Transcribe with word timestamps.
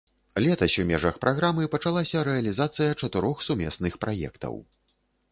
Летась 0.43 0.75
у 0.83 0.85
межах 0.91 1.17
праграмы 1.25 1.65
пачалася 1.75 2.23
рэалізацыя 2.27 2.95
чатырох 3.03 3.43
сумесных 3.49 3.99
праектаў. 4.07 4.57